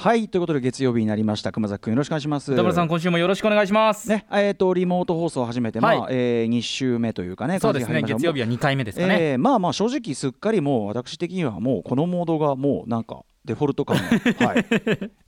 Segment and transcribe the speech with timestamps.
[0.00, 1.50] はいということで月曜日になりました。
[1.50, 2.54] 熊崎君よろしくお願いします。
[2.54, 4.08] 田村さん今週もよろしくお願いします。
[4.08, 14.02] ねえっ、ー、とリモート放送を始めて、はい、まあ、えー、2週目というかねそうですね月曜日は2回目ですかね、えー、まあまあ正直すっかりもう私的にはもうこのモードがもうなんかデフォルト感が、
[14.46, 14.66] はい、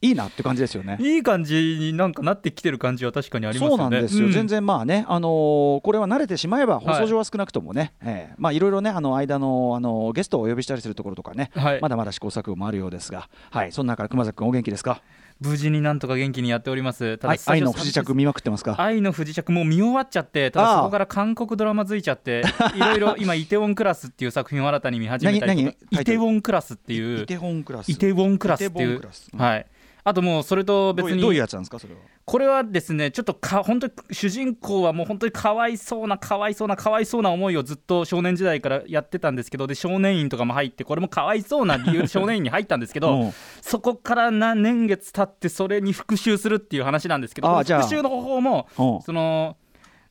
[0.03, 0.99] いいなって感じですよね。
[1.01, 3.77] いい感じになんかなってきてる感じは確かにありますよね。
[3.77, 15.01] そうなんですよ、うん、全然まあね、あのー、これは慣れてしまえば放送上は少なくともね、はい、えー、まあいろいろねあの間のあのゲストをお呼びしたりするところとかね、はい、まだまだ試行錯誤もあるようですが、はい、そんな中熊崎君お元気ですか？
[15.41, 17.17] 無事になんとか元気にやっております。
[17.19, 18.77] ただ、はい、愛の不時着見まくってますか？
[18.79, 22.43] 愛の不時着もう見終わっちゃってただそこから韓国ドラマづいちゃって
[22.77, 25.73] いろいろ今イテウォンクラスっていう作品を新たに見始めたりと。
[25.73, 29.03] かイテウォンクラスっていうイテウォンクラスイテウォンクラスっていう、
[29.37, 29.67] はい
[30.05, 32.01] あともうそれと別にどういうやつなんですかそれは？
[32.25, 48.69] これはですねちょっとか本当に主人公はもう本当にかわいそうなかわいそうなかわいそうな思いをずっと少年時代からやってたんですけどで少年院とかも入ってこれもかわいそうな理由で少年院に入ったんですけどそこから何年月経ってそれに復讐するっていう話なんですけど復讐の方法も
[49.05, 49.57] その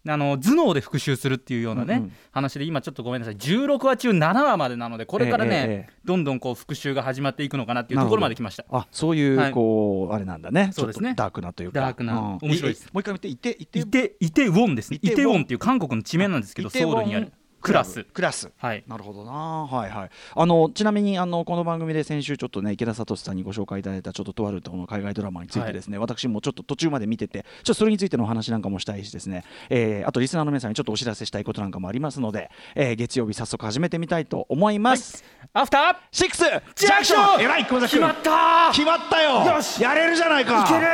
[0.07, 3.35] あの頭脳で復習するっていうようなね、うんうん、話で今ちょっとごめんなさい。
[3.35, 8.65] 16話中7話までなのでこれからね、ええどんどんこう復習が始まっていくのかなっていうところまで来ました。
[8.71, 10.71] あそういうこう、はい、あれなんだね。
[10.73, 11.13] そうですね。
[11.15, 11.81] ダークなというか。
[11.81, 12.85] ダークな、うん、面白いです。
[12.93, 14.99] もう一回見ていていていていてウォンですね。
[15.01, 15.41] イテウォン。
[15.43, 18.03] っていう韓国の地名なんですけどソウルにあるクラス。
[18.05, 18.51] クラス。
[18.57, 18.83] はい。
[18.87, 19.31] なるほどな。
[19.31, 20.09] はいはい。
[20.35, 36.43] あのちなみにあのこの番組で先週ちょっとね池田聡さんにご紹介いただいたちょっととあるとの海外ドラマについてですね、はい、私もちょっと途中まで見ててちょっとそれについてのお話なんかもしたいしですね、えー、あとリスナーの皆さんにちょっとお知らせしたいことなんかもありますので、えー、月曜日早速始めてみたいと思います、はい、アフターシックス
[36.75, 39.55] ジャンクションえらい決まった決まったよ。
[39.55, 39.81] よし。
[39.81, 40.63] やれるじゃないか。
[40.63, 40.87] いける。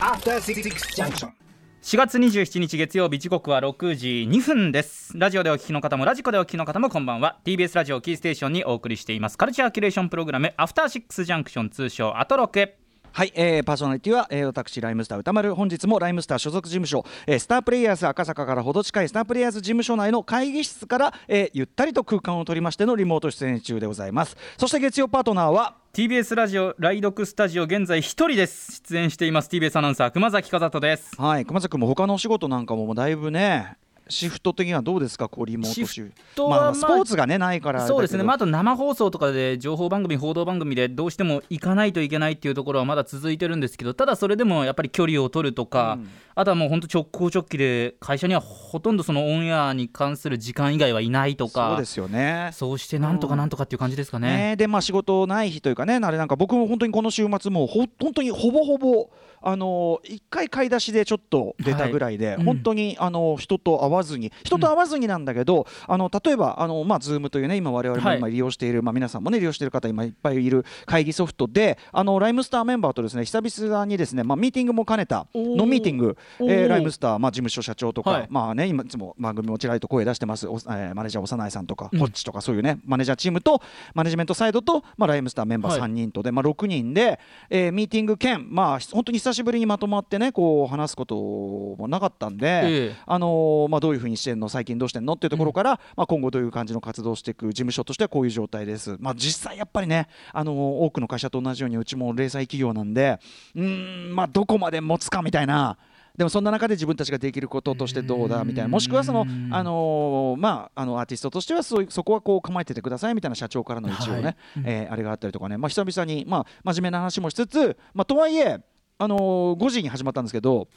[0.00, 1.45] アフターシックスジャンクション
[1.86, 5.16] 4月27日月曜日時刻は6時2分です。
[5.16, 7.38] ラジオでお聞きの方もラジコでお聞きの方もこんばんは。
[7.44, 9.38] TBS ラジオキーステーションにお送りしています。
[9.38, 12.72] カルチャーキュレーションプログラムアフターシックスジャンクション通称アトロク。
[13.12, 15.54] はい、えー、パーソナリティは、えー、私ライムスター歌丸。
[15.54, 24.36] 本日もライムスター所属事務所、えー、スタープレイヤーズ赤坂からほど近いスタープレイヤーズ事務所内の会議室から、えー、ゆったりと空間を取りましてのリモート出演中でございます。
[24.58, 28.82] そして月曜パートナーは TBS ラジオ来読スタジオ現在一人です。
[28.86, 29.48] 出演しています。
[29.48, 31.18] TBS アナウンサー熊崎和人です。
[31.18, 31.46] はい。
[31.46, 52.50] 熊崎君も他のお仕事なんかもだいぶねシフト的にはどうですか、こうリモートシフトは、まあ、スポーツがねないからそうですね、まあ、あと生放送とかで情報番組、報道番組でどうしても行かないといけないっていうところはまだ続いてるんですけど、ただそれでもやっぱり距離を取るとか、うん、あとはもう本当、直行直帰で、会社にはほとんどそのオンエアに関する時間以外はいないとか、そうですよね。
[52.52, 54.28] そうしてなんとかなんとかっていう感じですかね。
[54.28, 59.10] うん、ねで、まあ、仕事ない日というかね、あれなんか僕も本当にこの週末もほ本当にほぼほぼ
[59.42, 83.60] あの1回買い出しでちょっと出たぐらいで、はい、本当にあの人と会わずに人と会わずになんだけど、うん、あの例えばあの、まあ、Zoom というね今我々も今利用している、はい、まあ、皆さんもね利用している方今いっぱいいる会議ソフトであのライムスターメンバーとですね久々にですね、まあ、ミーティングも兼ねたのミーティング、えー、ライムスター、まあ、事務所社長とか、はい、まあね今いつも番組もちらりと声出してますお、えー、マネージャー長内さんとか、うん、ホッチとかそういうねマネージャーチームと
[83.94, 87.18] マネジメントサイドと、まあ、ライムスターメンバー3人とで、まあ、6人で、
[87.50, 92.60] えー、ミーティング兼、まあ、本当に久しぶりにまとまってねこう話すこともなかったんで、え
[92.92, 94.48] え、あのまあ、どういうふうにしてんの？
[94.48, 95.12] 最近どうしてんの？
[95.12, 103.20] っていうところから、うん、まあ、今後どういう感じの活動をしていく事務所としてはこういう状態です、まあ、実際やっぱりねあの多くの会社と同じようにうちも零細企業なんで
[103.54, 105.78] うん、まあ、どこまで持つかみたいな。
[106.16, 108.68] でもそんな中で自分たちができることとしてどうだみたいな。
[108.68, 118.60] もしくはその、あのー、まあ、あのアーティストとしてはそそこはこう構えててくださいみたいな社長からの一応ね、はい、えー、あれがあったりとかね、まあ、久々に、まあ、真面目な話もしつつ、まあ、とはいえ、
[118.98, 120.68] あのー、5時に始まったんですけど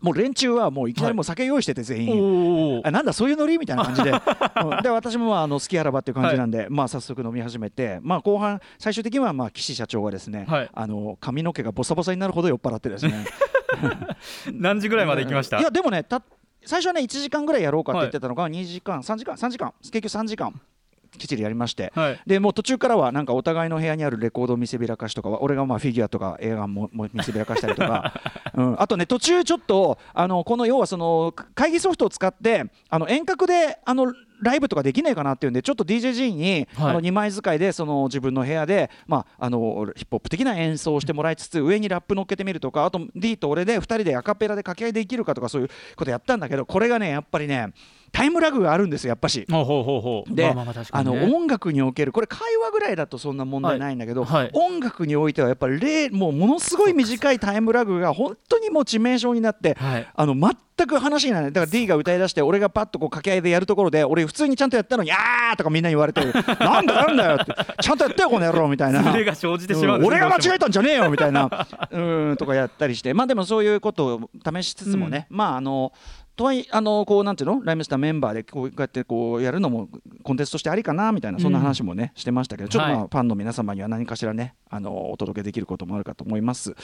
[0.00, 4.12] もう連中はもういきなりもう酒用意してて全員、はい、あなんだそういうノリみたいな感じで。
[4.82, 13.24] で私もまああの好きあらばっていう感じなんで、はい、まあ早速飲み始めて、まあ、後半最終的にはまあ岸社長がですね、はい、あの髪の毛がボサボサになるほど酔っ払ってですね。
[14.52, 15.58] 何時ぐらいまで行きました？
[15.58, 16.22] いやでもねた
[16.64, 20.60] 最初はね1時間ぐらいやろうかって言ってたのが2時間3時間3時間結局3時間
[21.16, 28.12] きっちりやりまして、はい、でもう途中からはなんかお互いの部屋にあるレコードを見せびらかしとか俺がまあフィギュアとか映画もも見せびらかしたりとか、
[28.54, 47.72] うん、あとね途中ちょっとあのこの要はその会議ソフトを使ってあの遠隔であのライブとかできないかなっていうんでちょっと DJG に、はい、あの2枚使いでその自分の部屋で、まあ、あのヒップホップ的な演奏をしてもらいつつ上にラップ乗っけてみるとかあと D と俺で2人でアカペラで掛け合いできるかとかそういうことやったんだけどこれがねやっぱりね
[48.12, 49.46] タイムラグがあるんですよやっぱし。
[49.50, 50.34] ほうほうほうほう。
[50.34, 54.42] で、まあの音楽におけるこれ会話ぐらいだとそんな問題ないんだけど、はい。
[54.44, 60.08] はい音楽においてはやっぱり例もうものすごい短いタイムラグが本当にもう致命傷になって、はい。
[60.14, 61.52] あの全く話にならない。
[61.52, 66.20] だから D が歌い出して俺がパッとこう掛け合いでやるところで俺普通にちゃんとやったのに「あー!」とかみんな言われて
[66.60, 67.52] 「なんだなんだよ」って
[67.82, 69.02] 「ちゃんとやってよこの野郎」みたいな。
[69.02, 71.48] ズレが生じてしまうんですね俺が間違えたんじゃねえよみたいな。
[71.90, 73.14] うんとかやったりして。
[73.14, 75.92] まあでもそういうことを試しつつもね、まああの
[76.38, 77.60] とはいえあのこうなんていうの？
[77.64, 79.88] ライムスターメンバーでこうやってこうやるのも
[80.22, 83.08] コンテンツとしてありかなみたいなそんな話もね、してましたけどちょっとまあ、はい。
[83.10, 86.74] ファンの皆様には何かしらねあのお届けできることもあるかと思います。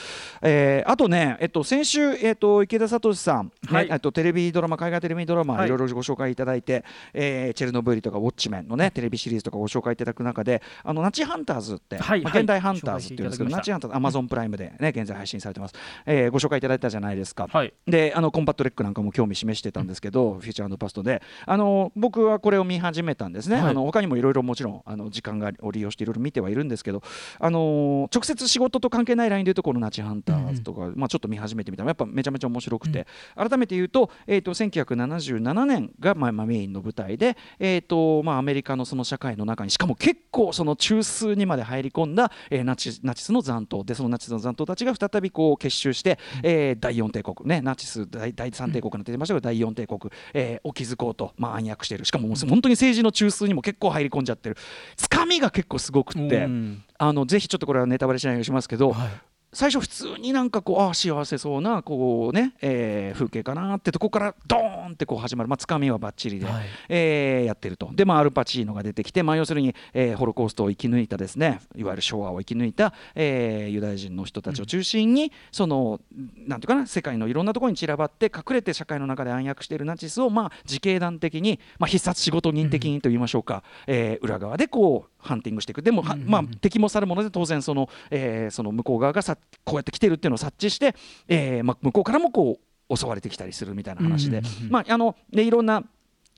[0.42, 3.88] えーあとね、えっと、先週、えっと、池田聡さん、ねはい。
[3.90, 5.66] えっと、テレビドラマ海外テレビドラマ、はい。
[5.66, 12.20] いろいろご紹介いただいて、えーチェルノブイリとかウォッチメンのねテレビシリーズとかご紹介いただく中であのナチハンターズって、はいはい。
[12.22, 15.74] まあ現代ハンターズっていうんですけど、ナチハンターズアマゾンプライムでね現在配信されてます、
[16.06, 17.48] えーご紹介いただいたじゃないですか。
[17.50, 17.72] はい。
[17.86, 21.22] であのコンパットレックなんかも興味示してたんですけど、フューチャーパストで。
[21.46, 23.70] あの僕はこれを見始めたんですね、はい。
[23.70, 27.02] あの他にもいろいろもちろんあの時間がを利用していろいろ見てはいるんですけど
[27.38, 33.06] あの直接仕事と関係ないラインでいうとこのナチハンターズとか、まあ、ちょっと見始めてみたらやっぱめちゃめちゃ面白くて、
[33.36, 50.00] 改めて言うと,、えー、と1977年が、まあ、まあメインの舞台で、えーとまあ、アメリカのその社会の中にしかも結構その中枢にまで入り込んだ、えーナチナチスの残党でそのナチスの残党たちが再びこう結集して、えー第四帝国ねナチス第第三帝国になっていましたけど、第四帝国、
[50.32, 52.04] えーを築こうと、まあ、暗躍している。
[52.04, 54.56] しかももう本当に政治の中枢にも結構入り込んじゃってる。
[54.96, 56.82] つかみが結構すごくってうん。
[56.98, 59.10] あのぜひちょっとこれはネタバレしないようにしますけど、はい。
[59.54, 65.48] 最初普通になんかこうああ幸せそうなこうね、えー風景かなってとこからドーンってこう始まる。
[65.48, 66.64] まあつかみはバッチリで、はい。
[66.88, 67.90] えーやってると。
[67.92, 71.60] でまあアルパチーノが出てきてまあ要するに、えーホロコーストを生き抜いたですね。
[71.76, 76.00] いわゆる昭和を生き抜いた、えーユダヤ人の人たちを中心に、その
[76.46, 85.82] なんていうかな世界のいろんなところに散らばって隠れて社会の中で暗躍しているナチスをまあ自警団的に、まあ、必殺仕事人的にと言いましょうか、えー裏側でこうハンティングしていく。
[85.82, 90.94] でも、はまあ、敵も去るもので当然その,、えーその向こう側がさこうやって来てるっていうのを察知して、
[91.28, 92.64] えーまあ、向こうからもこう
[92.96, 95.82] 襲われてきたりするみたいな話で、まああのでいろんな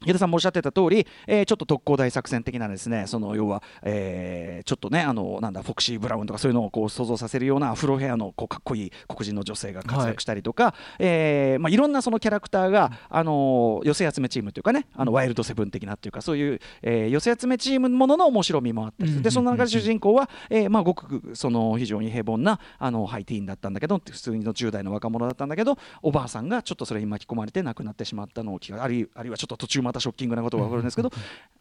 [0.05, 31.11] 矢田さんもおっしゃってた通り、えーちょっと特攻大作戦的なですねその要は、えーちょっとねあのなんだフォクシー・ブラウンとかそういうのをこう想像させるようなアフロヘアのこうかっこいい黒人の女性が活躍したりとか、えーまあ、いろんなそのキャラクターが、あの寄せ集めチームというかねあのワイルドセブン的なっていうかそういう、えー寄せ集めチームものの面白みもあったりでその中で主人公は、えーまあ、ごくその非常に平凡なあのハイティーンだったんだけど普通の10代の若者だったんだけどおばあさんがちょっとそれに巻き込まれて亡くなってしまったのを気があるいあるいはちょっと途中またショッキングなことが起こるんですけど、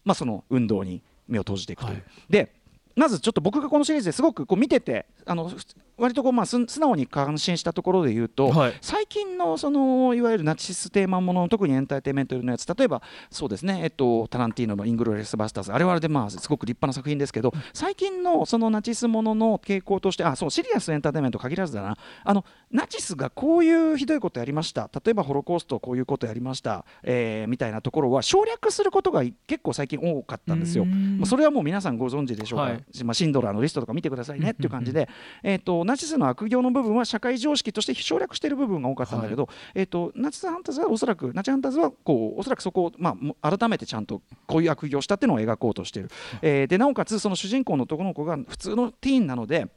[0.03, 1.95] まあ、その運動に目を閉じていくという。
[1.95, 2.51] はいで
[2.95, 5.57] まずちょっと僕がこのシリーズですごくこう見ててあのふ
[5.97, 8.73] 割とこうまあす素直に感心したところで言うと、はい。
[8.81, 21.97] 最近のそのいわゆるナチステーマもの特にエンターテインメントのやつ例えばそうですね、えっと、タランティーノの「イングロレス・バスターズ」あれはあれでまあすごく立派な作品ですけど最近のそのナチスものの傾向としてあそうシリアスエンターテインメント限らずだな。
[22.23, 24.89] あのナチスがこういうひどいことやりました。
[25.05, 30.83] 例えばホロコーストこういうことやりました、えーみたいなところは省略することが結構最近多かったんですよ。
[30.83, 31.19] うん。
[31.19, 33.03] まあそれはもう皆さんご存知でしょうが、はい。
[33.03, 35.07] まあ、シンドラーのリストとか見てくださいねっていう感じで、
[35.43, 46.09] えー、とナチスの悪行の部分は社会常識として省略している部分が多かったんだけど、えー、とナチスハンターズはおそらくナチハンターズはこうおそらくそこを、まあ改めてちゃんとこういう悪行をしたっていうのを描こうとしている、
[46.41, 49.67] えーでなおかつその主人公の男の子が普通のティーンなので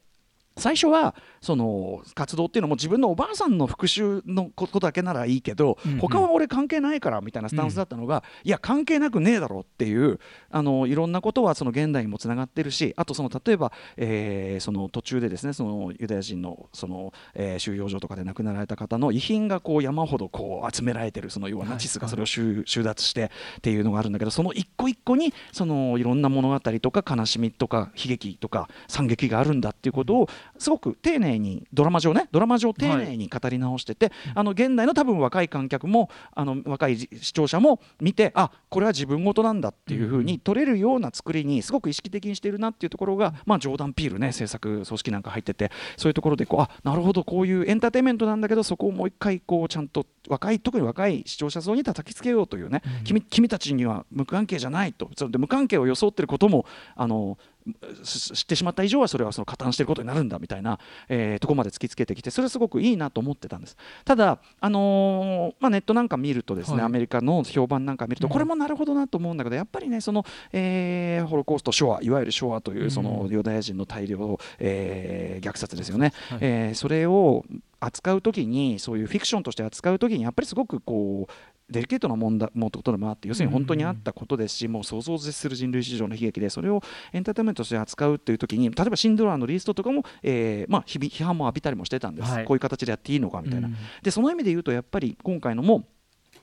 [0.58, 5.98] 最初はその活動っていうのも自分のおばあさんの復讐のことだけならいいけど、うんうん。
[5.98, 10.18] 他は俺関係ないからみたいなスタンスだったのが、いや関係なくねえだろっていう
[10.50, 30.28] あのいろんなことはその現代にもつながってるしあとその例えば、えーその途中でですねそのユダヤ人のその、えー収容所とかで亡くなられた方の遺品がこう山ほどこう集められてるその要はナチスがそれを収収奪してっていうのがあるんだけどその一個一個にそのいろんな物語とか悲しみとか悲劇とか惨劇があるんだっていうことを
[30.58, 55.10] すごく丁寧にドラマ上ねドラマ上丁寧に語り直してて、あの現代の多分若い観客もあの若い視聴者も見てあこれは自分事なんだっていうふうに取れるような作りにすごく意識的にしているなっていうところが、まあ、ジョーダン・ピールね制作組織なんか入っててそういうところでこうあなるほどこういうエンターテインメントなんだけどそこをもう一回こうちゃんと若い特に若い視聴者層に叩きつけようというね、君君たちには無関係じゃないと。
[55.16, 57.57] それで無関係を装ってることもあのし
[58.02, 63.76] 知ってしまった以上はそれはその加担していることになるんだみたいな、えーところまで突きつけてきてそれすごくいいなと思ってたんです。
[64.04, 66.84] ただ、あのーまあ、ネットなんか見るとですね、はい。
[66.86, 76.38] アメリカの評判なんか見るとこれもなるほどなと思うんだけどやっぱりねその、えーホロコーストショアいわゆるショアというそのユダヤ人の大量、えー虐殺ですよね、はい。
[76.40, 77.44] えーそれを
[77.80, 81.32] 扱う時にそういうフィクションとして扱う時にやっぱりすごくこう
[81.72, 86.82] デリケートな問題もことでもあって要するに本当にあったことですし、もう想像を絶する人類史上の悲劇でそれを
[87.12, 92.44] エンターテインメントとして扱うっていう時に例えばシンドラーのリストとかも、えーまあ、日々批判も浴びたりもしてたんです、はい。
[92.46, 93.68] こういう形でやっていいのかみたいな。
[93.68, 93.76] うん。
[94.02, 95.86] でその意味で言うとやっぱり今回のも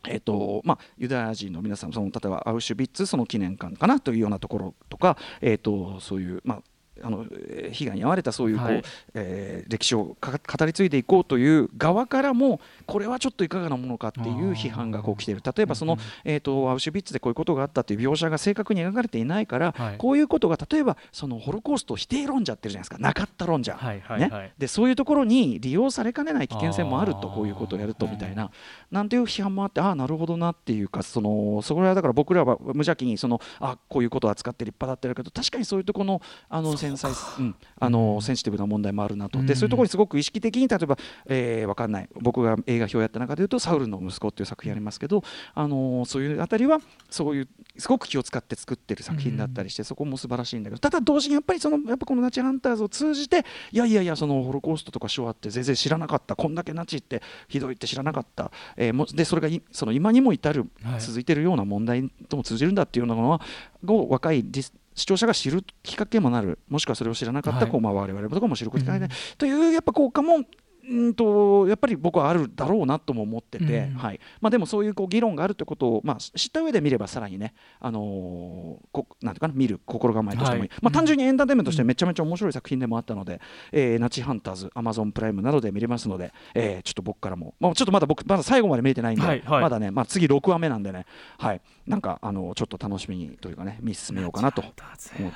[0.08, 6.62] えっとまあ、ユダヤ人の皆さんその例えばアウシュビッツその記念館かなというようなところとか、えっとそういう、まあ
[7.04, 8.84] あのえー被害に遭われたそういうこう、はい
[9.16, 15.42] えー歴史をか語り継いでいこうという側からもこれはちょっといかがなものかっていう批判がこう来ている。
[15.44, 19.98] 例えばその、えー、とアウシュビッツでこういうことがあったという描写が正確に描かれていないから、はい。
[19.98, 22.98] こういうことが例えばそのホロコーストを否定論者ってるじゃないですか。
[22.98, 24.30] なかった論者、はいはいはい。
[24.30, 28.52] ね、でそういうところに利用されかねない危険性もあるとこういうことをやるとみたいな。
[28.92, 39.39] なんていう批判もあってああなるほどなっていうかそのそれはだから僕らは無邪気にそのあこういうことを扱って立派だってるけど確かにそういうところのあの繊細、うん、あのセンシティブな問題もあるなと。
[39.39, 39.56] でうん。
[39.56, 42.10] そういうところにすごく意識的に例えば、えー、わかんない。
[42.22, 45.24] 僕が映画表やった中でいうと「サウルの息子」っていう作品ありますけど、
[45.54, 61.01] あのそういうあたりはそういうすごく気を使って作ってる作品だったりして、そこも素晴らしいんだけどただ同時にやっぱりそのやっぱこのナチハンターズを通じていやいやいやそのホロコーストとかショアって全然知らなかったこんだけナチってひどいって知らなかった、えーもでそれがいその今にも至るはい。
[61.01, 63.42] 続いてるような問題とも通じるんだっていうようなものは
[63.88, 66.60] を若いディス視聴者が知るきっかけにもなる。
[66.70, 67.72] もしくはそれを知らなかった、はい。
[67.72, 70.40] こうまあ、我々とかも知ることがない、というやっぱ効果も
[70.89, 73.96] うんとやっぱり僕はあるだろうなとも思ってて、うん。
[73.96, 74.20] はい。
[74.42, 80.80] まあ、でもそういうこう議論があるってことを、まあ、知った上で見ればさらにね、あのーこなんていうかな見る心構えとしてもいい、はい。
[80.82, 89.62] まあ、単純にエンターテインメントとしてめちゃめちゃ面白い作品でもあったので、えーナチハンターズ、アマゾンプライムなどで見れますので、えーちょっと僕からも、まあ、ちょっとまだ僕まだ最後まで見れてないんで、はいはい。
[89.62, 91.06] まだね、まあ、次6話目なんでね、
[91.38, 94.84] はい、なんかあのちょっと楽しみにというかね見進めようかなと思って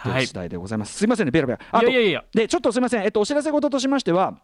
[0.10, 0.14] い。
[0.14, 0.94] る次第でございます。
[0.98, 1.60] すいませんねベラベラ。
[1.72, 2.24] あといやいやいや。
[2.34, 4.38] でちょっとすみません、えっと、お知らせ事としましては、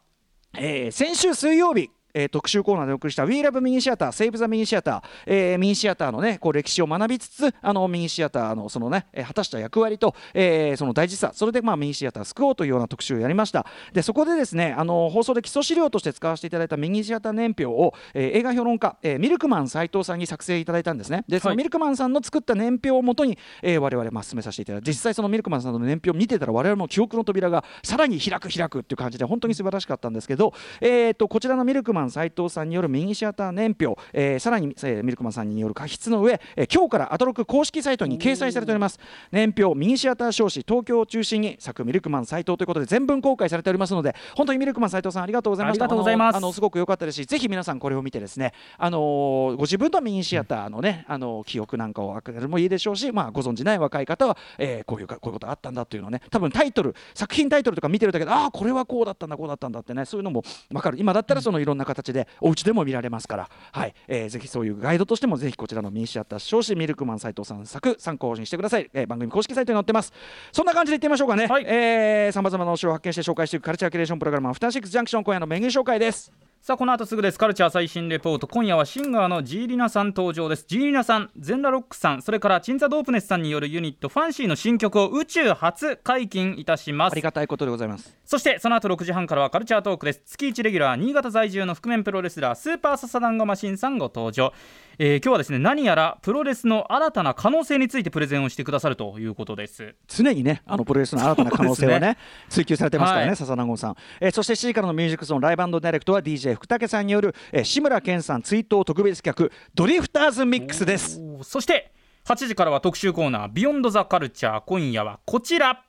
[0.58, 13.66] えー先週水曜日、えー特集コーナーでお送りした「We Love ミニシアター Save the ミニシアター」えーミニシアターのねこう歴史を学びつつあのミニシアターのそのね、えー果たした役割と、えーその大事さそれでまあミニシアターを救おうというような特集をやりました。
[13.94, 21.26] でそこでですねあの放送で基礎資料として使わせていただいたミニシアター年表を、えー映画評論家、えーミルクマン斉藤さんに作成いただいたんですね。
[21.28, 39.00] でそのミルクマンさんの作った年表をもとに、えー我々まあ進めさせていただいて実際そのミルクマンさんの年表を見てたら我々も記憶の扉がさらに開く開くっていう感じで本当に素晴らしかったんですけど、えー、とこちらのミルクマン斉藤さんによるミニシアター年表、えーさらに、えーミルクマンさんによる過筆の上、えー今日からアトロック公式サイトに掲載されております。
[39.32, 46.36] 年表ミニシアター少子東京を中心に作ミルクマン斉藤ということで全文公開されておりますので本当にミルクマン斉藤さんありがとうございましたありがとうございます。
[46.38, 60.98] あのすごく良かったですしぜひ皆さんこれを見てですねあのーご自分のミニシアターのね、あのー記憶なんかを開けるもいいでしょうし、まあ、ご存じない若い方は、えーこういうかこういうことあったんだっていうのをね多分タイトル作品タイトルとか見てるだけでああこれはこうだったんだこうだったんだってねそういうのも分かる。
[61.00, 70.12] 今だったらそのいろんな形でお家でも見られますから、はいえーぜひそういうガイドとしてもぜひこちらのミニシアター少子ミルクマン斉藤さん作参考にしてください、えー番組公式サイトに載ってます。
[70.52, 76.32] そんな感じでいってみましょうかね、さまざまな推しを発見して紹介していくカルチャーキュレーションプログラムアフターシックスジャンクション今夜のメニュー紹介です
[76.66, 77.38] さあこの後すぐです。
[77.38, 78.48] カルチャー最新レポート。
[78.48, 80.66] 今夜はシンガーの G.RINAさん登場です。
[80.68, 82.24] G.RINAさん ZEN-LA-ROCKさん。
[82.24, 87.14] それから鎮座DOPENESSさんによるユニット FNCYの新曲を宇宙初解禁いたします。
[87.14, 88.18] ありがたいことでございます。
[88.26, 90.24] そしてその後6時半からはカルチャートークです。
[90.26, 94.52] 月1レギュラー新潟在住の覆面プロレスラースーパーササダンゴマシンさんご登場、
[94.98, 99.96] えー今日はですね何やらプロレスの新たな可能性についてプレゼンをしてくださるということです。
[100.08, 102.18] 常にねあのプロレスの新たな可能性はね
[102.50, 103.36] そう追求されてますからね、はい。
[103.36, 111.22] ササダンゴさん、えーそして7時からのミュージックゾーンライブダイレクトは DJ 福武さんによる、えー志村けんさん追悼特別企画ドリフターズミックスです。
[111.44, 111.92] そして
[112.26, 115.85] 8時からは特集コーナービヨンドザカルチャー今夜はこちら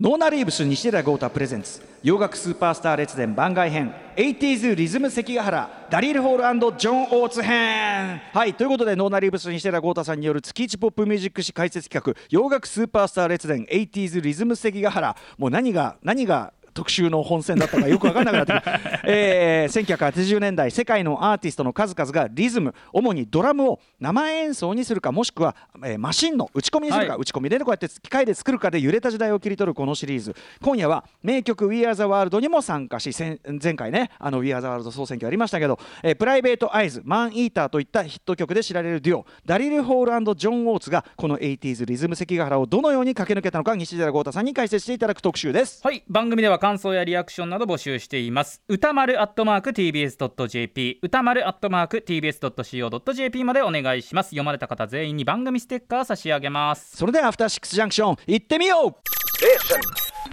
[0.00, 1.82] ノーナリーブス西寺豪太プレゼンツ。
[2.04, 3.92] 洋楽スーパースター列伝番外編。
[4.14, 5.86] 80s リズム関ヶ原。
[5.90, 8.20] ダリル・ホールジョン・オーツ編。
[8.32, 12.22] はいということでノーナリーブス西寺豪太さんによる月1ポップミュージック史解説企画。
[12.30, 15.16] 洋楽スーパースター列伝 80s リズム関ヶ原。
[15.36, 18.80] もう何が何が特集の本線だったかよく分からなくなってくる、
[19.12, 27.20] えー1980年代世界のアーティストの数々がリズム主にドラムを生演奏にするかもしくは、えーマシンの打ち込みにするか、はい。
[27.20, 30.36] 打ち込みでこうやって機械で作るかで揺れた時代を切り取るこのシリーズ。
[30.62, 45.80] 今夜は名曲「We Are the World」にも参加し先前回ねあの「We Are the World」総選挙ありましたけど、えープライベート・アイズマン・イーターといったヒット曲で知られるデュオダリル・ホールジョン・ウォーツがこの 80s リズム関ヶ原をどのように駆け抜けたのか西寺豪太さんに解説していただく特集です。
[45.82, 48.60] はい番組では感想やリアクションなど募集しています。
[48.68, 54.30] 歌丸アットマーク TBS.jp 歌丸アットマーク TBS.CO.jp までお願いします。
[54.30, 56.98] 読まれた方全員に番組ステッカー差し上げます。
[56.98, 58.94] それではアフターシックスジャンクション行ってみよう。
[59.38, 59.80] Station.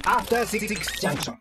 [0.03, 0.67] After Six
[0.99, 1.33] Junction.